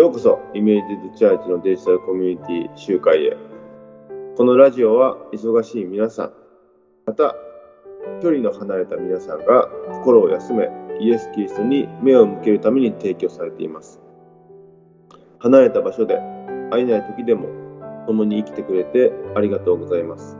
[0.00, 3.36] ようこそ、イメージズチャーチのデジタルコミュニティ集会へ。
[4.34, 6.32] このラジオは、忙しい皆さん、
[7.04, 7.36] また、
[8.22, 14.00] 距離の離れた皆さんが心を休め、イエス・キリストに目を向けるために提供されています。
[15.38, 16.18] 離れた場所で、
[16.70, 17.50] 会えない時でも、
[18.06, 20.38] 共に生きてくれてありがとうございます。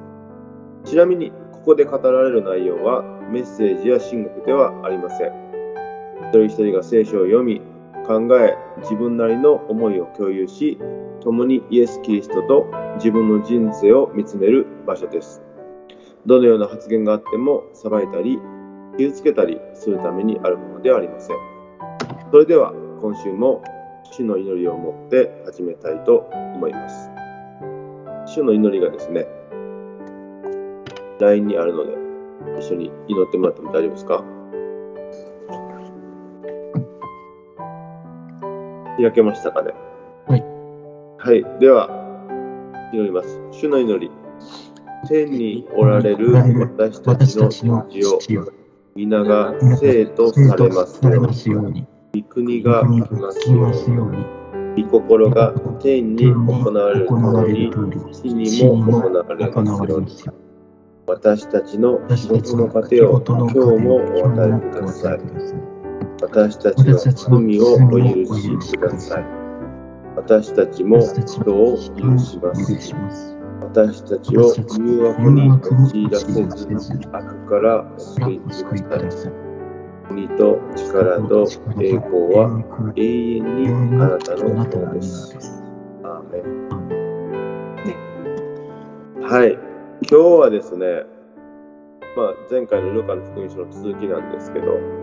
[0.86, 5.32] ちなみに、ここで語られる内容は、メッセージや神学ではありません。
[6.22, 7.60] 一人一人が聖書を読み、
[8.06, 10.78] 考え自分なりの思いを共有し
[11.20, 12.66] 共にイエス・キリストと
[12.96, 15.42] 自分の人生を見つめる場所です。
[16.26, 18.38] どのような発言があっても裁いたり
[18.98, 21.36] 傷つけたりするためにあるものではありません。
[22.30, 23.62] それでは今週も
[24.04, 27.10] 主の祈りを持って始めたいと思います。
[28.26, 29.26] 主の祈りがですね
[31.20, 31.92] LINE にあるので
[32.58, 34.39] 一緒に祈ってもらっても大丈夫ですか？
[39.02, 39.72] 開けましたかね？
[40.26, 40.44] はい。
[41.18, 41.60] はい。
[41.60, 41.88] では、
[42.92, 43.40] 祈ります。
[43.52, 44.10] 主の祈り。
[45.08, 48.18] 天におられる私たちの父を
[48.94, 51.86] 皆が生とされますように。
[52.14, 54.18] 御国が来ますようますように。
[54.76, 54.84] に。
[54.84, 60.06] 御心が天に行われるように、地にも行われ行ますように。
[61.06, 65.20] 私たちの仕事の糧を今日もお与えください。
[66.22, 68.24] 私たちの罪をお許
[68.60, 69.24] しください。
[70.16, 72.54] 私たちも人を許しま
[73.10, 73.36] す。
[73.62, 76.68] 私たちを誘惑に陥らせず、
[77.12, 78.38] 悪から救い。
[78.38, 78.44] く
[78.98, 79.32] ださい。
[80.08, 81.46] 国と力と
[81.80, 85.38] 栄光は永遠にあなたのものです。
[86.02, 86.42] アーメン
[89.22, 89.52] はい。
[90.10, 91.04] 今日はですね、
[92.16, 94.99] まあ、前回のルカの福音書の続きなんですけど、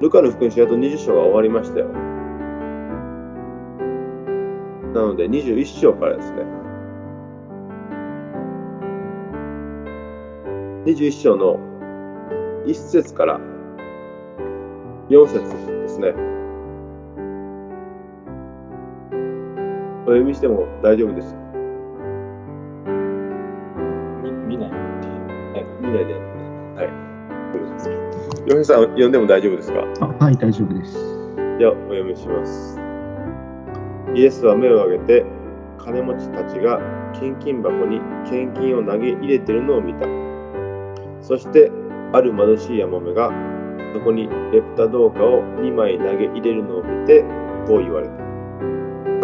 [0.00, 1.88] ルカの福音書やと20章が終わりましたよ。
[4.94, 6.42] なので21章からですね。
[10.86, 11.58] 21章の
[12.66, 13.38] 1節から
[15.10, 15.40] 4節
[15.82, 16.14] ですね。
[20.06, 21.49] お読みしても大丈夫です。
[28.64, 29.84] さん、読んでも大丈夫ですか？
[30.00, 30.94] あはい、大丈夫です。
[31.58, 32.80] では、お読みします。
[34.14, 35.24] イエスは目を上げて、
[35.78, 36.80] 金持ちたちが
[37.18, 40.06] 献金箱に献金を投げ入れているのを見た。
[41.20, 41.70] そして、
[42.12, 43.30] ある貧しいヤモメが、
[43.94, 47.24] そこにレプタ銅貨を2枚投げ入れるのを見て、
[47.66, 48.14] こう言われた。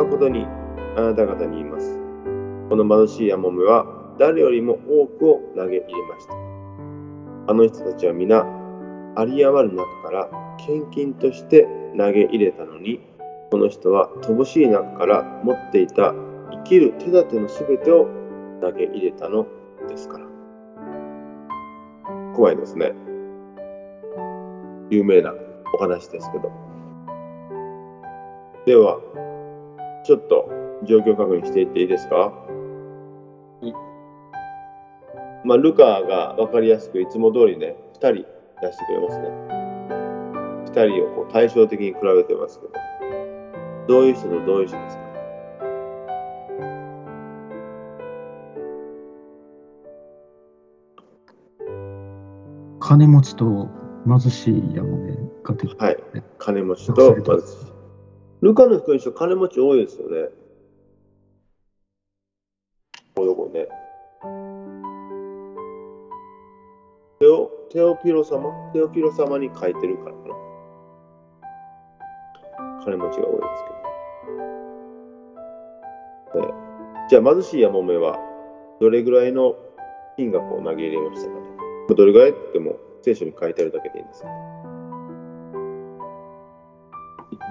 [0.02, 0.46] 誠に
[0.96, 1.98] あなた方に言います。
[2.68, 3.86] この貧しいヤモメは
[4.18, 6.34] 誰よりも多くを投げ入れました。
[7.48, 8.44] あの人たちは皆、
[9.18, 10.28] 有り余る中から
[10.58, 11.66] 献金として
[11.96, 13.00] 投げ入れたのに、
[13.50, 16.12] この人は乏しい中から持っていた
[16.50, 18.08] 生きる手立ての全てを
[18.60, 19.46] 投げ入れたの
[19.88, 20.26] ですから。
[22.34, 22.92] 怖いですね。
[24.90, 25.32] 有名な
[25.74, 26.52] お話ですけど。
[28.66, 29.00] では、
[30.04, 30.50] ちょっと
[30.84, 32.32] 状況確認していっていいですか？
[33.62, 33.72] い
[35.44, 39.28] まあ、ルカが分かりやすくいつも通りね、2人出してくれますね。
[40.72, 42.72] 2人をこう対照的に比べてますけど。
[43.88, 45.02] どういう人とどういう人ですか？
[52.80, 53.68] 金持ちと
[54.06, 55.96] 貧しい山根が出てはい。
[56.38, 57.72] 金持ちと貧しい。
[58.42, 60.28] ルカの福音書、金持ち多いですよね。
[67.76, 70.34] テオピロ様テオピロ様に書いてるからかな。
[72.82, 73.64] 金持ちが多いです
[76.32, 76.46] けど。
[76.46, 76.54] ね、
[77.10, 78.18] じゃあ貧しいヤモメは
[78.80, 79.54] どれぐらいの
[80.16, 81.42] 金額を投げ入れましたかね。
[81.88, 84.30] まあどれぐらいって言っても聖書に書いてあるだけでいいんですよ。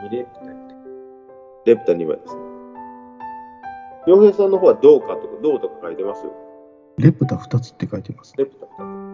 [0.10, 0.56] 2レプタイ
[1.68, 2.42] レプタ2枚ですね。
[4.07, 6.24] 洋平さんの方はどうかとか、どうとか書いてます？
[6.98, 8.33] レプタ2つって書いてます。
[8.39, 9.04] レプタ2つ。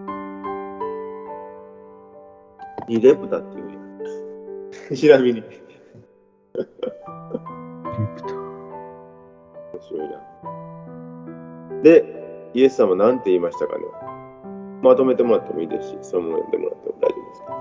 [2.91, 3.61] 2レプタってい
[4.91, 4.97] う。
[4.97, 5.39] ちなみに。
[5.39, 6.67] レプ
[8.27, 8.33] タ。
[8.35, 10.19] 面白いな。
[11.83, 12.03] で、
[12.53, 13.85] イエス様なんて言いましたかね
[14.83, 17.53] まとめてもらってもいいですし、そのまま読んでもらっても大丈夫ですか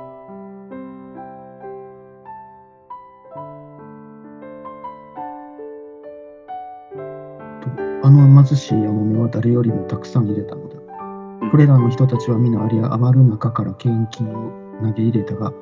[8.02, 10.74] あの貧しいヤモメは誰よりもたくさん入れたのだ。
[11.52, 15.52] これらの人たちは皆あり余る中から献金を投げ入れたが、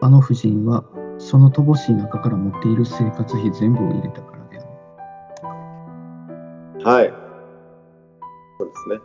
[0.00, 0.84] あの婦人は
[1.18, 4.62] その乏しい中から持っている生活費全部を入れたからであ
[6.78, 6.84] る。
[6.84, 7.14] はい。
[8.58, 9.00] そうですね。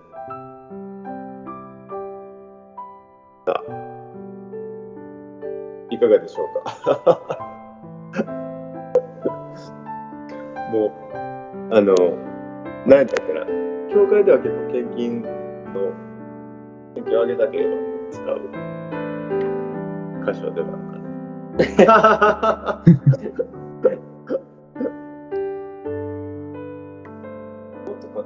[3.48, 3.64] あ、
[5.90, 7.38] いかがでしょうか？
[10.72, 10.92] もう、
[11.76, 11.94] あの、
[12.86, 13.46] 何やったっけな？
[13.90, 15.30] 教会では結構献金の、
[16.96, 17.76] 献金をあげたければ
[18.10, 18.40] 使う
[20.26, 20.72] 箇所ではあ
[22.86, 22.96] る
[24.26, 24.34] か
[27.86, 28.24] もっとこ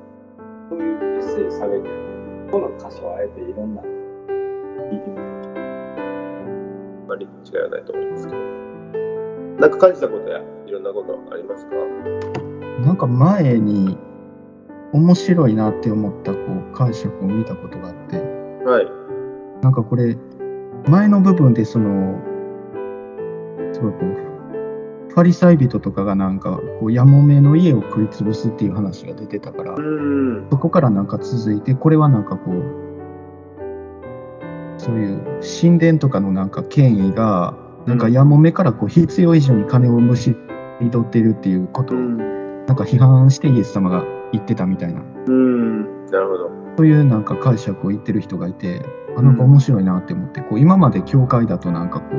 [0.71, 1.79] ういうメッセージされ。
[2.51, 3.85] この箇所をあえていろんな聞
[4.95, 5.25] いてみたい。
[7.05, 8.39] あまり違いはないと思いますけど。
[9.59, 11.71] なんか感じたことや、いろんなことありますか？
[12.85, 13.97] なんか前に
[14.93, 18.17] 面白いなって思ったこう解釈を見たことがあって、
[18.65, 18.87] はい。
[19.61, 20.15] なんかこれ、
[20.87, 22.19] 前の部分でその、
[23.73, 24.25] すごいこう、
[25.09, 30.47] ファリサイ人とかがなんか、こう、ヤモメの家を食い潰すっていう話が出てたからう、ん。
[30.51, 32.63] そこからなんか続いて、これはなんかこう、
[34.77, 40.35] そういう神殿とかのなんか権威が、なんかヤモメからこう必要以上に金をむし
[40.81, 46.07] り取っているっていうことを、なんか批判してイエス様が言ってたみたいな、うん。
[46.07, 46.49] なるほど。
[46.77, 48.81] そういうなんか解釈を言ってる人がいて、
[49.17, 52.15] あ、なんか面白いなって思って、こう今まで教会だとなんかこ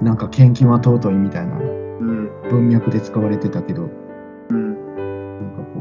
[0.00, 2.30] う、なんか献金は尊いみたいなうん。
[2.50, 3.88] 文脈で使われてたけど、
[4.50, 4.74] うん。
[4.76, 5.80] なんかこ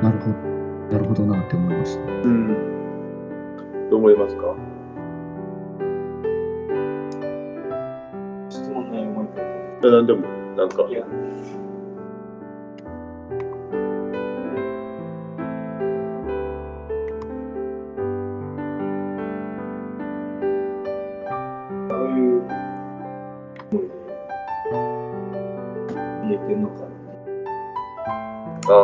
[0.00, 0.36] う、なるほど、
[0.92, 2.02] なるほどなって思いました。
[2.04, 2.56] うん。
[3.90, 4.54] どう思いますか？
[8.48, 9.44] 質問内容もう一回。
[9.44, 9.48] い
[9.84, 10.20] や、なんでも、
[10.56, 10.82] なんか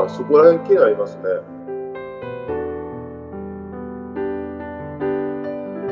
[0.07, 1.23] あ、そこら辺気になりますね。
[1.25, 1.29] ど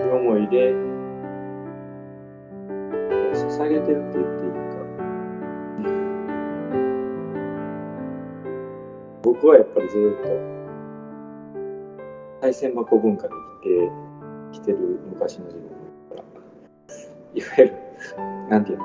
[0.02, 0.72] ういう思いで
[3.34, 4.78] 捧げてるって言っていいか。
[9.22, 10.28] 僕はやっぱりずっと
[12.46, 13.34] 賽銭箱文化で
[14.52, 14.78] 生きてきてる
[15.08, 15.68] 昔の自分
[16.10, 16.22] から、
[17.34, 17.72] いわゆる、
[18.48, 18.84] なんていうの、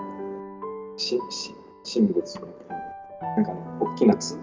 [0.98, 1.54] しし
[1.94, 2.40] 神仏、
[3.22, 3.62] なんかあの
[3.94, 4.40] 大きなつ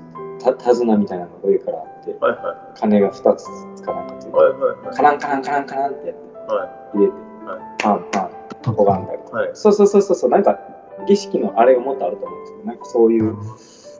[0.54, 3.44] た手綱みたいなのが上からあって、はいは鐘が2つ
[3.76, 4.32] つかなんかついてい。
[4.32, 6.22] はいはいカランカランカランカランってやって
[6.52, 7.12] は入れて、
[7.46, 9.18] はいパンパン拝んだり。
[9.18, 9.32] い。
[9.32, 9.50] はい。
[9.54, 10.58] そうそうそうそうそう、なんか
[11.06, 13.36] 儀式のあれがもっとあると思うんですけど、なんかそういう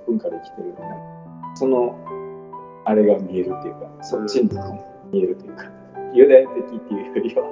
[0.07, 0.83] 文化で生きてるんで、
[1.55, 1.97] その
[2.85, 4.51] あれが見えるっていうか、そっちに
[5.13, 5.65] 見えるというか、
[6.15, 7.45] ユダヤ的っていうよりは、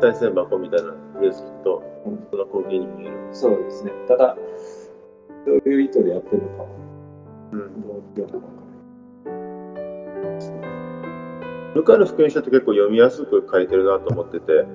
[0.00, 3.16] 再生箱みたいなフレーズ聞くと、そんな光景に見える。
[3.32, 3.92] そうですね。
[4.06, 4.36] ただ、
[5.46, 6.62] どういう意図でやってるのか。
[6.62, 6.68] は、
[7.52, 7.82] うん。
[7.82, 8.58] どういうようなのか。
[11.74, 14.66] ルカの福音書って結構読みやすく書いてるなと思ってて、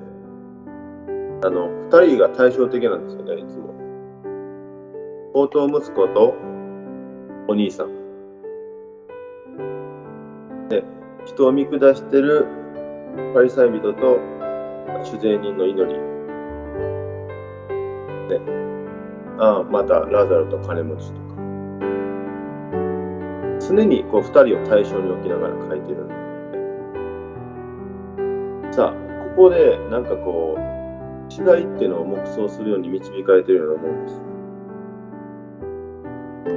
[1.46, 3.04] あの、二人が対照的なん。
[3.04, 3.74] ですよね、いつも。
[5.34, 6.36] 宝刀息子と
[7.50, 8.04] お兄さん。
[10.70, 10.84] で、
[11.26, 12.46] 人を見下してる
[13.34, 14.20] パリサイ人と
[15.04, 16.13] 主税人の祈り。
[19.44, 21.34] ああ、またラザロと金持ちとか。
[23.60, 26.14] 常にこう二人を対象に置きながら書いてるんで
[28.74, 28.94] さあ、
[29.36, 30.62] ここでなんかこう、
[31.30, 34.22] 違いっていうのを黙想するように導かれてるようなもんです。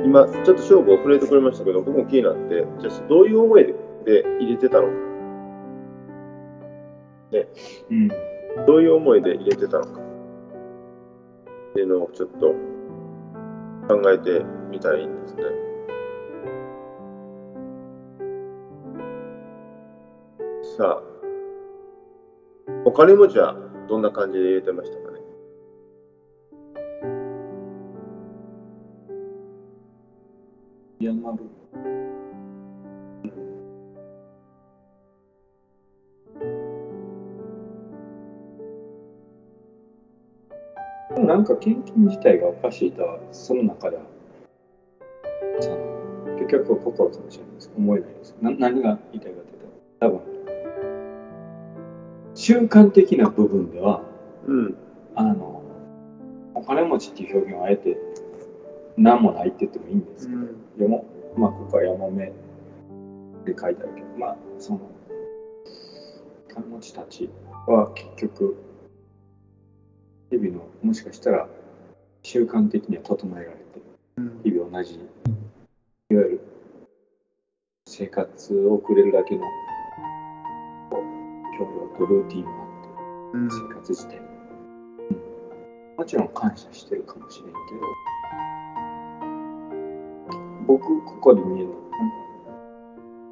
[0.04, 3.74] 今、ちょっと勝負遅れてくれましたけど、僕も気になって、じゃあどういう思いで
[4.38, 4.92] 入れてたのか、
[7.90, 8.08] うん。
[8.66, 12.75] どういう思いで入れてたのかっていうのをちょっと
[13.88, 15.42] 考えてみたらいいんですね。
[20.76, 21.02] さあ、
[22.84, 23.56] お金持ちは
[23.88, 25.05] どんな感じで入れてましたか？
[41.96, 44.02] 自体がおかしいとは、その中では、
[45.60, 45.76] その
[46.36, 47.72] 結局は心かもしれないです。
[47.76, 48.36] 思えないです。
[48.40, 49.66] な何が言いたいかというと、
[50.00, 50.20] 多分、
[52.34, 54.02] 習慣的な部分では、
[54.46, 54.74] うん。
[55.14, 55.62] あの、
[56.54, 57.96] お金持ちっていう表現をあえて、
[58.96, 60.40] 何もないって言ってもいいんですけど、
[60.78, 62.26] でも、まあ、ここは山目
[63.44, 64.80] で書いてあるけど、まあ、その、
[66.48, 67.30] 金持ちたち
[67.66, 68.56] は結局、
[70.30, 71.48] 日々の、もしかしたら、
[72.28, 73.80] 習慣的には整えられて、
[74.42, 75.04] 日々同じ、いわ
[76.10, 76.40] ゆる。
[77.86, 79.42] 生活を送れるだけの、
[81.56, 83.48] 教養とルーティンがあって、うん。
[83.48, 84.16] 生活自体。
[84.16, 84.22] に。
[85.96, 87.60] もちろん感謝してるかもしれんけど、
[90.66, 91.78] 僕、ここで見えるのは、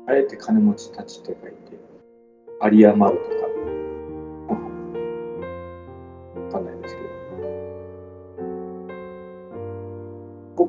[0.06, 1.56] あえて金持ちたちって書いて、
[2.62, 3.43] 有り余るとか、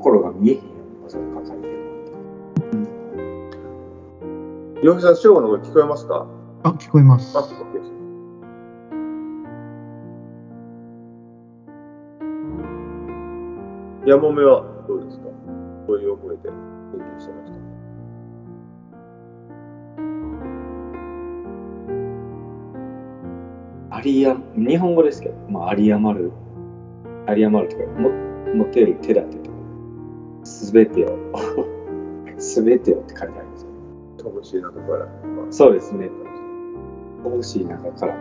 [0.05, 1.73] 心が見えへんようにわざと書かれてる
[4.75, 4.81] な。
[4.83, 6.27] 洋平さん、正午の声聞こえますか？
[6.61, 7.35] あ、聞こえます。
[7.35, 7.41] あ、。
[7.41, 7.91] OK です。
[14.07, 15.23] ヤモメはどうですか
[15.87, 17.57] どういう思いで研究してました
[24.55, 26.31] 日本語ですけど、まあ、有り余る、
[27.27, 28.11] 有り余るというか、も
[28.53, 29.44] 持てる手立て
[30.65, 31.15] すべてを、
[32.39, 33.69] すべてをって書いてあるんですよ。
[34.17, 35.05] 乏しい中から。
[35.05, 36.09] まあそうですね。
[37.23, 38.15] 欲しい中から。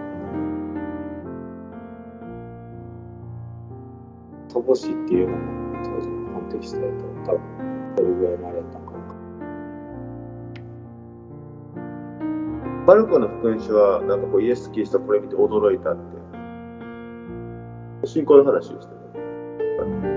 [4.51, 5.43] 乏しいっていうのも
[5.85, 6.93] 当時のコンテキストだと
[7.33, 7.41] 多分
[7.97, 8.93] どれぐらいまでたのか
[12.87, 16.03] マルコの福音書は、なんかこうイエス・キリストこれ見て驚いたって。
[18.07, 20.13] 信仰の話をしてる。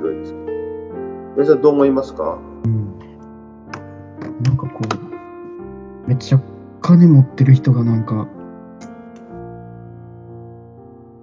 [0.00, 0.46] 白いですけど。
[1.36, 2.38] 皆さんどう思いますか？
[2.64, 2.98] うん。
[4.42, 4.80] なんかこ
[6.06, 6.40] う、めっちゃ
[6.80, 8.26] 金持ってる人がなんか、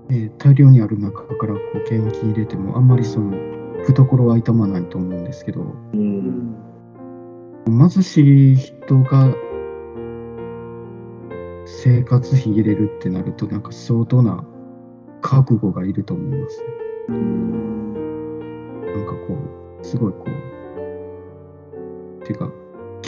[0.10, 3.31] えー大量にある中からこう献金入れてもあんまりその
[3.86, 5.62] 懐は痛まないと思うんですけど、
[5.93, 6.55] うん。
[7.67, 9.34] 貧しい人が
[11.65, 14.46] 生活費入れるってなるとなんか相当な
[15.22, 16.63] 覚悟がいると思います。
[17.10, 17.76] なんかこう、
[19.88, 20.25] すごいこ
[22.22, 22.51] う、てか、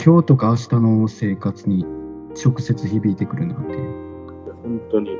[0.02, 1.84] 今日とか明日の生活に
[2.42, 3.80] 直接響いてくるなっていう。
[4.62, 5.10] 本当に。
[5.10, 5.14] い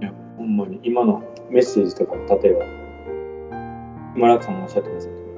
[0.00, 2.64] や、ほんまに今のメッセージとか、例えば、
[4.14, 5.28] 村木さんもおっしゃってましたけど、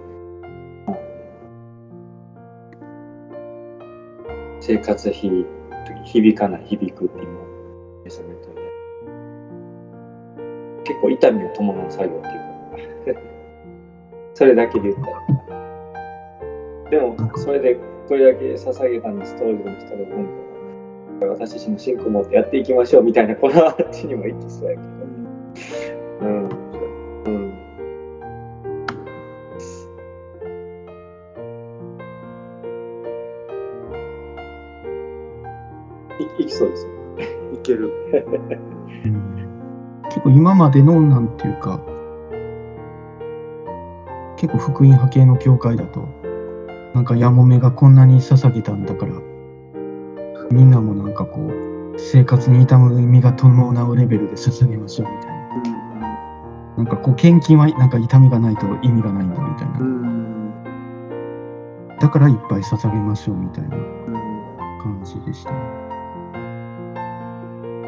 [4.60, 5.46] 生活費、
[6.04, 7.49] 響かない、響くって今、メ
[10.90, 12.20] 結構痛みを伴う作業っ
[13.04, 13.20] ていうか、
[14.34, 15.10] それだけで言った
[15.54, 16.90] ら。
[16.90, 17.76] でも、それで、
[18.08, 20.26] これだけ捧げたんです、当時の人の文
[21.20, 21.32] 化は。
[21.32, 26.26] 私たちの信仰を持ってやっていきましょうみたいな、このあっちにも行きそうやけど。
[26.26, 26.48] うん。
[27.26, 27.54] うん。
[36.38, 36.88] いいきそうです。
[37.54, 37.92] いける。
[40.30, 41.80] 今までのなんていうか
[44.36, 46.08] 結構福音派系の教会だと
[46.94, 49.12] なんかやもめがこんなに捧げたんだから
[50.50, 55.40] みんなもなんかこう生活に痛む身が伴うレベルで捧げましょうみたいな。
[56.76, 59.78] なんかこう献金はなんか痛みがないと意味がないんだみたいな。
[59.80, 60.64] うん。
[62.00, 63.84] だからいっぱい捧げましょうみたいなうん。
[64.82, 65.58] 感じでしたね。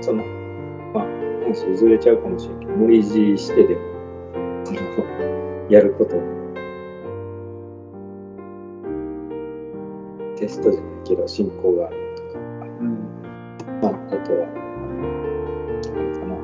[0.02, 0.22] その、
[0.92, 1.04] まあ、
[1.52, 3.80] 話ずれちゃうかもしれんけど、無理強いしてでも、
[5.68, 6.16] やること
[10.36, 12.38] テストじゃないけど、進行があるとか、
[12.80, 12.94] うん。
[13.82, 14.48] まあ、あとは、
[15.78, 16.34] あれかな。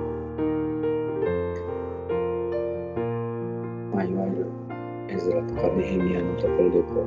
[3.95, 4.47] まあ、いわゆる、
[5.09, 7.07] エズラとかネヘミヤのところでこう、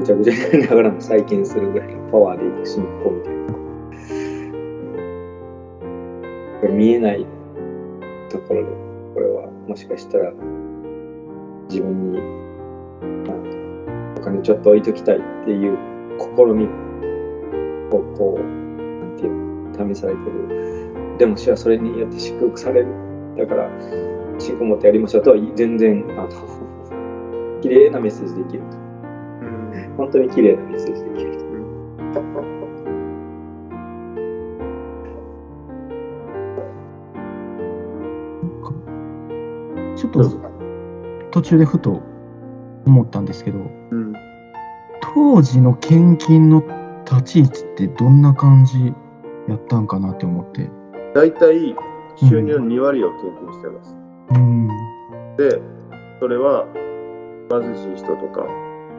[0.00, 3.37] ぐちゃぐちゃになりながらも再建するぐらいのパワーでいく進行みたいな。
[6.68, 7.26] これ見えない
[8.28, 8.70] ところで、
[9.14, 10.32] これはもしかしたら
[11.70, 12.20] 自分に、
[13.26, 15.78] まあ、お金ちょっと置いときたいっていう
[16.18, 16.66] 試み
[17.90, 21.16] をこう、なんていうの、試されてる。
[21.16, 22.88] でも主はそれによって祝福される。
[23.38, 23.70] だから、
[24.38, 28.76] 祝福持ってやりましょうとは全然、あの、綺麗なメッセージできると。
[29.96, 31.32] 本当に綺麗なメッセージできる
[32.12, 32.47] と。
[40.24, 40.48] ちょっと
[41.30, 42.02] 途中でふと
[42.86, 43.62] 思ったんですけどう
[43.96, 44.12] ん。
[45.14, 46.62] 当時の献金の
[47.04, 48.92] 立ち位置ってどんな感じ
[49.48, 50.70] やったんかなって思って。
[51.14, 51.74] 大体、
[52.16, 53.96] 収入の2割を献金してます。
[54.34, 54.68] うん。
[55.36, 55.60] で、
[56.20, 56.66] それは
[57.50, 58.46] 貧しい人とか、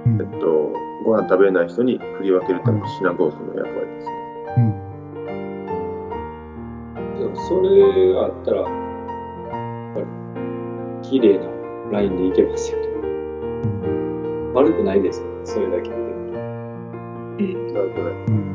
[0.05, 0.19] うん。
[0.21, 0.73] えっと、
[1.05, 4.13] ご飯食べれない人に振り分けるためのシナゴーグの役割ですね。
[4.57, 4.79] うん。
[7.19, 8.88] でもそれがあったら、
[11.09, 11.45] 綺麗な
[11.91, 12.87] ラインでいけますよね。
[12.87, 15.95] うん悪くないですよね、それだけで。
[15.95, 17.73] うん。
[17.73, 18.49] なるほどねうん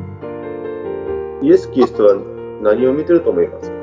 [1.41, 2.15] イエス・キリストは
[2.61, 3.75] 何を見てると思いますか？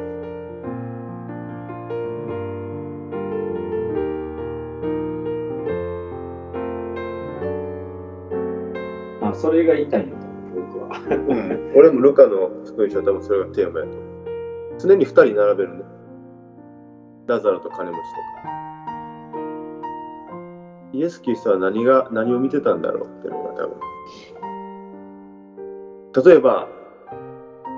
[9.28, 10.16] あ、それが言いたいんだ、
[10.54, 10.90] 僕は。
[11.76, 14.78] 俺もルカの福音書は多分それがテーマやと思う。
[14.78, 15.84] 常に2人並べるね。
[17.26, 18.04] ラザロと金持ちと
[18.48, 18.61] か。
[20.92, 23.80] イエス・キリストは何が、何を見てたんだろうっていうのが多分。
[26.30, 26.68] 例えば、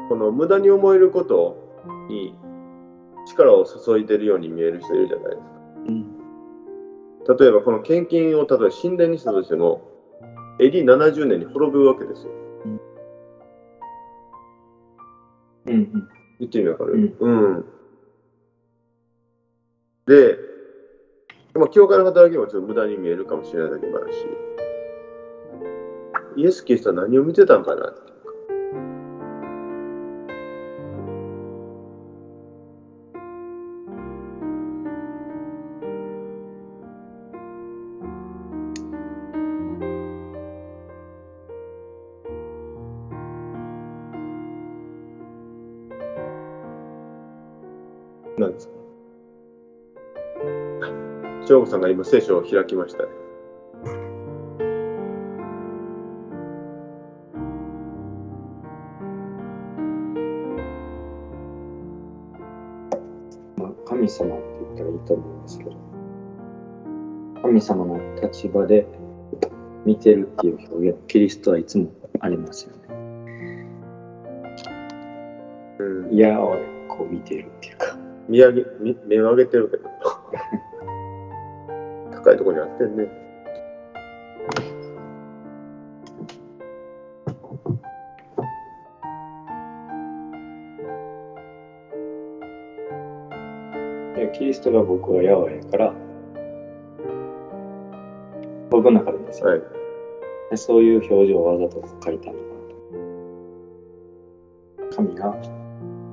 [0.08, 1.56] この無駄に思えること
[2.08, 2.34] に
[3.26, 5.44] 力を注いでるように見える人いるじゃないですか。
[5.86, 7.38] うん。
[7.38, 9.88] 例えばこの献金を例えば神殿にしたとしても
[10.58, 12.30] AD70 年に滅ぶわけですよ。
[12.66, 12.80] うん
[15.66, 16.08] うん。
[16.40, 17.64] 言ってみわかる、うん、
[20.06, 20.36] で、
[21.54, 24.18] まあ、教会の働きもちょっと無駄に見えるかもしれないだけもあるし、
[26.36, 28.13] イエス・キリストは何を見てたんかなって。
[51.54, 53.08] 翔吾さんが今聖書を開きましたね。
[63.56, 65.70] まあ、神様って言ったらいいと思うんですけど、
[67.42, 68.88] 神様の立場で
[69.84, 72.82] 見てるっていう表現、キリストはいつもありますよね。
[75.78, 77.96] うん、いやをこう見てるっていうか、
[78.28, 79.88] 見上げみ目を上げてるけど。
[82.24, 83.06] 高いところにあってんね。
[94.32, 95.94] キリストが僕はヤワやから、
[98.68, 99.62] 僕の中でですよ、はい。
[100.50, 102.44] でそういう表情をわざと書いたのか
[104.80, 104.96] なと。
[104.96, 105.36] 神が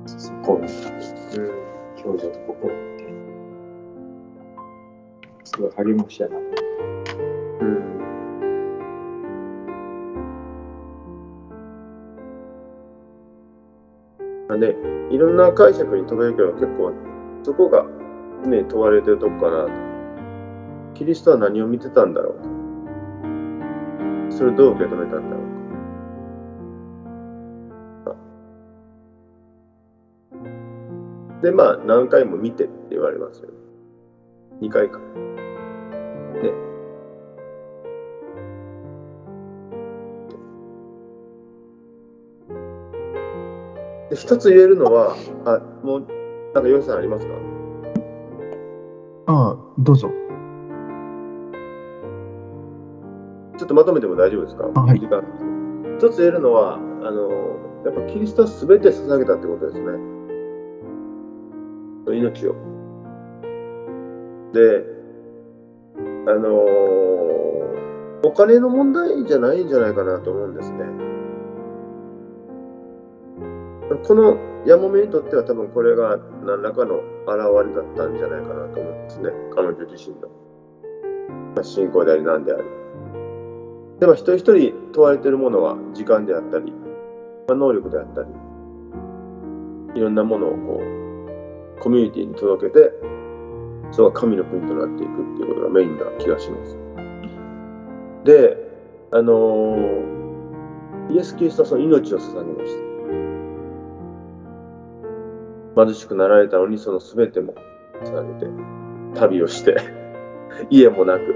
[0.06, 1.52] そこを見たう
[2.04, 3.01] 表情と心って、
[5.54, 6.36] すごい励ましやな。
[6.36, 8.02] うん。
[14.48, 14.74] まあね、
[15.10, 16.92] いろんな解釈に飛べるけど結構
[17.42, 17.84] そこが
[18.48, 19.70] ね問われてるとこかなと
[20.94, 22.34] キリストは何を見てたんだろう
[24.30, 25.52] とそれをどう受け止めたんだろう
[31.42, 33.54] でまあ何回も見てって言われますよね。
[34.60, 35.00] 2回か。
[44.12, 46.06] で一つ言えるのは、あ、もう、
[46.52, 47.32] なんか、ヨシさんありますか？
[49.28, 50.10] ああ、どうぞ。
[53.56, 54.68] ちょっとまとめても大丈夫ですか？
[54.74, 55.22] あはい時間
[55.98, 56.78] 一つ言えるのは、あ
[57.10, 57.30] の、
[57.86, 59.86] やっぱキリストは全て捧げたってことですね。
[62.14, 62.54] 命を。
[64.52, 64.84] で、
[66.26, 66.50] あの
[68.24, 70.84] お金の問題じゃないんじゃないかなと思うんですね。
[74.06, 74.36] この
[74.66, 79.30] ヤモメにとっては多分これが何らかの現れだったんじゃないかなと思うんですね。
[79.54, 80.28] 彼女自身の。
[81.54, 82.64] まあ、信仰であり何である。
[84.00, 86.72] でも一人一人問われているものは時間であったり、
[87.48, 88.28] まあ、能力であったり、
[89.94, 90.80] いろんなものをこ
[91.78, 92.92] う、コミュニティに届けて、
[93.92, 96.78] それが神の国となっていくっていうことがメインな気がします。
[98.24, 98.56] で、
[99.12, 100.12] あのー
[101.10, 102.91] イエス・キリストはその命を捧げました。
[105.76, 107.54] 貧しくなられたのにその全ても
[108.04, 108.52] 捧げて、
[109.18, 109.76] 旅をして、
[110.70, 111.34] 家もなく、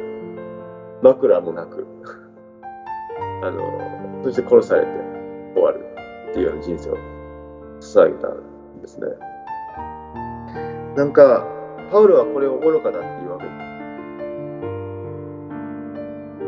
[1.03, 1.87] 枕もなく、
[3.43, 4.89] あのそして殺されて
[5.55, 5.85] 終わる
[6.31, 6.97] っていうような人生を
[7.81, 9.09] 捧げたんですね。
[10.97, 11.47] なんか、
[11.91, 13.67] パウロはこれを愚かだっていうわけ。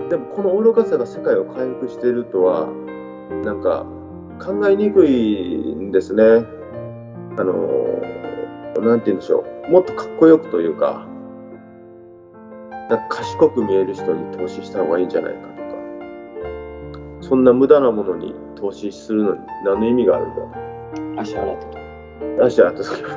[0.09, 2.67] でもこの愚かさが世界を回復しているとは、
[3.45, 3.87] なんか
[4.41, 6.58] 考えにくいんですね。
[7.39, 7.55] あの、
[8.81, 9.71] なんて言うんでしょう。
[9.71, 11.07] もっとかっこよくというか、
[12.91, 15.79] なんか賢く見える人に投資した方がいいんじゃないかとか、
[17.21, 20.37] そんな無駄なものに投資するのに何の意味があるんだ？
[20.37, 21.21] と。
[21.21, 21.79] 足洗ったと。
[22.45, 23.17] 足あった時は、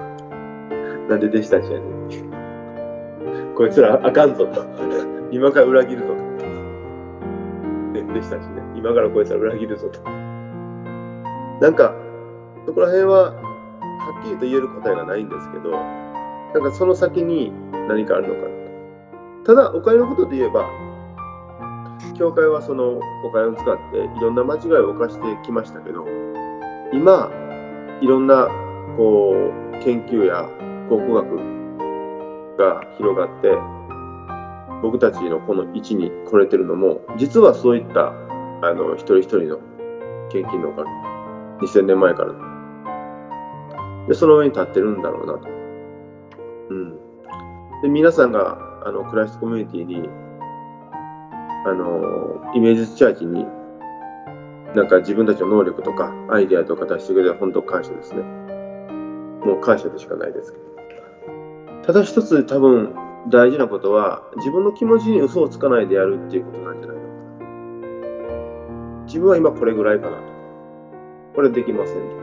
[1.09, 1.91] なんで弟子たちやねん。
[3.55, 4.65] こいつらあかんぞと。
[5.31, 6.13] 今から裏切るぞと。
[7.93, 10.01] ね、弟子たちね、今からこいつら裏切るぞと。
[11.61, 11.95] なんか、
[12.65, 13.50] そこら辺は、は
[14.21, 17.51] っきりと言える答えがないんですけど、なんかその先に
[17.87, 18.47] 何かあるのかな
[19.43, 19.55] と。
[19.55, 20.69] ただ、お金のことで言えば、
[22.17, 26.05] 教会はそのお金を使っていろんな間違いを犯してきましたけど、
[26.93, 27.31] 今、
[28.01, 28.47] いろんな
[28.97, 30.49] こう研究や
[30.89, 31.51] 考古学
[32.57, 33.49] が広がって
[34.81, 39.59] 僕たちのこの位置に来れてるのも実はそういったあの一人一人の
[40.31, 42.50] 献金のおかげ2000年前からの
[44.07, 45.47] でその上に立ってるんだろうなと、
[46.69, 46.97] うん、
[47.81, 50.09] で皆さんがあのクライストコミュニティに
[51.65, 53.45] あのイメージチャージに
[54.75, 58.23] なんか自分たちの能力とかアイデアとか出してくれて本当感謝ですね。
[59.45, 60.63] もう感謝でしかないですけど。
[61.83, 62.95] ただ一つ多分
[63.29, 67.07] 大事なことは自分の気持ちに嘘をつかないでやるっていうことなんじゃないのか
[68.99, 69.03] な。
[69.05, 70.23] 自分は今これぐらいかなと、
[71.35, 72.15] これできませんと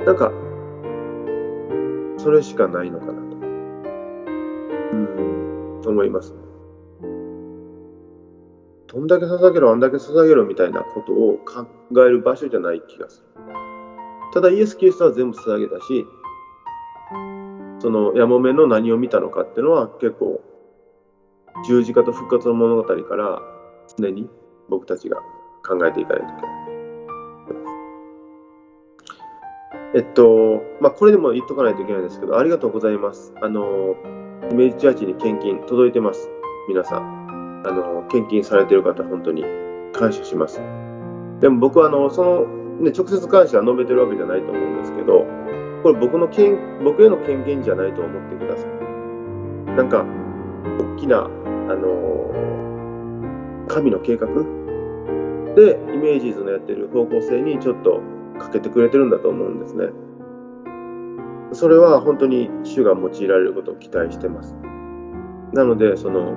[0.00, 0.04] か。
[0.04, 0.30] なんか、
[2.24, 3.18] それしかないのかなと。
[3.18, 3.20] う
[4.96, 6.38] ん、思いますね。
[8.86, 11.66] どんだけ捧げろ、あんだけ捧げろみたいなことを考
[12.00, 13.26] える場所じゃない気がする。
[14.32, 16.06] ただイエス・キリストは全部捧げたし、
[17.80, 20.40] そのヤモメの何を見たのかっていうのは結構
[21.66, 23.42] 十字架と復活の物語から
[23.98, 24.30] 常に
[24.70, 25.18] 僕たちが
[25.68, 26.63] 考えていかないといけない。
[29.94, 33.32] えっと、まあ、これでも言っとかないといけないんですけど、ありがとうございます。
[33.40, 33.94] あの、
[34.50, 36.28] イメージチャーチに献金届いてます。
[36.68, 37.62] 皆さん。
[37.64, 39.44] あの、献金されてる方、本当に
[39.92, 40.60] 感謝します。
[41.40, 42.46] でも僕は、あの、その、
[42.80, 45.24] ね、直接感謝は述べてるわけじゃないと思うんですけど、
[45.84, 48.70] これ僕の献、僕への権限じゃないと思ってください。
[49.76, 50.04] なんか、
[50.96, 51.28] 大きな、あ
[51.74, 52.32] の、
[53.68, 54.26] 神の計画？
[55.54, 58.00] で、イメージーズのやってる方向性にちょっと
[58.38, 59.88] かけてくれてるんだと思うんですね。
[61.52, 64.54] それは本当に主が用いられることを期待してます。
[65.52, 66.32] なので、その、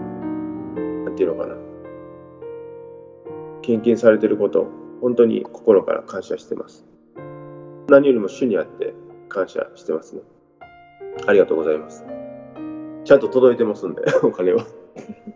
[1.06, 1.56] なんていうのかな。
[3.62, 4.68] 献金されてること、
[5.02, 6.86] 本当に心から感謝してます。
[7.90, 8.94] 何よりも主にあって
[9.30, 10.22] 感謝してますね。
[11.26, 12.06] ありがとうございます。
[13.06, 14.60] ちゃんと届いてますんで、 お金は。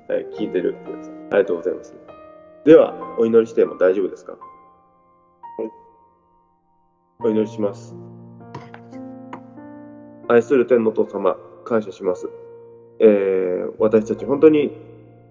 [0.10, 0.91] はい、聞いてるって。
[1.32, 1.95] ありがとうございます。
[2.65, 4.38] では、お祈りしても大丈夫ですか？
[7.24, 7.96] お祈りします。
[10.28, 12.30] 愛する天の父様、感謝します。
[13.00, 14.72] えー私たち本当に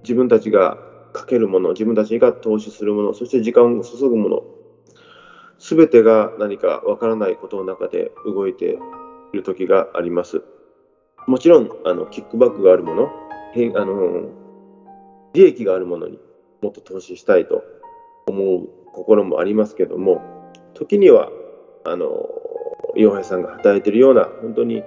[0.02, 0.78] 自分たちが
[1.12, 4.42] かけるもの、自分たちが投資するもの、そして時間を注ぐもの、
[5.58, 8.78] すべてが何かわからないことの中で動いて
[9.32, 10.42] いる時があります。
[11.26, 13.10] もちろん、あの、キックバックがあるもの、
[13.74, 14.30] あの、
[15.34, 16.18] 利益があるものに
[16.62, 17.62] もっと投資したいと
[18.26, 20.22] 思う心もありますけども、
[20.74, 21.30] 時には、
[21.84, 22.28] あの、
[22.96, 24.82] 洋平さんが働いてるような、本当に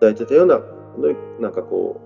[0.00, 2.00] 働いてたような、本当になんかこ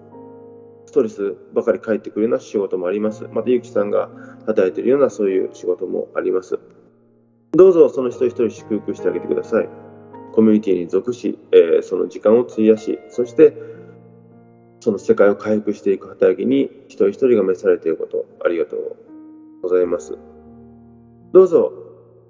[0.84, 3.26] う、ストレスばかり返ってくるような仕事もあります。
[3.32, 4.08] また、ゆきさんが
[4.46, 6.58] 働いてるようなそういう仕事もあります。
[7.52, 9.68] どうぞその一人一人祝福してあげてください。
[10.32, 13.54] コミュニティに属し、えーその時間を費やし、そして
[14.80, 18.96] その世界を回復していく働きに一人一人が召されていること、ありがとう
[19.62, 20.18] ございます。
[21.32, 21.72] どうぞ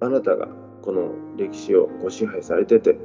[0.00, 0.48] あなたが
[0.86, 2.96] この歴史をご支配されてて、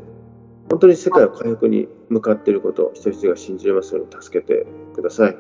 [0.70, 5.38] 本当に世界を回復に向かっていることを人一人が信じれますように助けてください。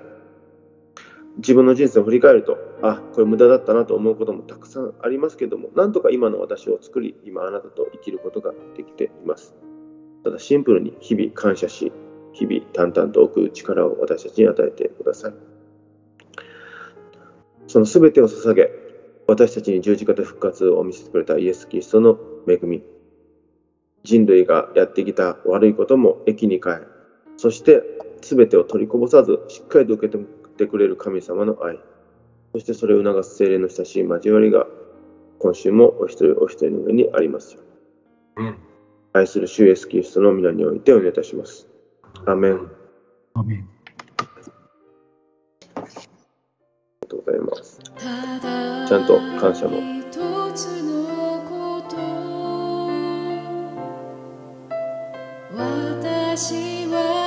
[1.37, 9.53] 自分の人生を振り返ると、あ、これ無駄だったなと思うこともたくさんありますけども、なんとか今の私を作り、今あなたと生きることができています。
[10.23, 11.91] ただシンプルに日々感謝し、
[12.33, 15.33] 日々淡々と置く力を私たちに与えてください。
[17.67, 18.80] その全てを捧げ、
[19.27, 22.83] 私たちに十字架で復活を見せてくれたイエス・キリストの恵み、
[24.03, 26.77] 人類がやってきた悪いことも益に変え、
[27.37, 27.81] そして
[28.21, 30.25] 全てを取りこぼさず、しっかりと受け止め
[30.57, 31.79] てくれる神様の愛、
[32.53, 34.67] そしてそれを促す精霊の親しい交わりが、
[35.39, 37.61] 今週もお一人お一人の上にありますよ
[38.37, 38.57] うん。
[39.13, 41.67] 愛する主イエスキリストの皆においてお願いいたします。
[42.25, 42.71] アーメン。
[43.33, 43.70] アメン
[47.11, 47.79] とうございます。
[48.87, 50.11] ちゃんと感謝の一
[50.53, 51.97] つのこと
[55.57, 57.20] 私は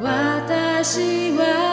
[0.00, 1.67] 私は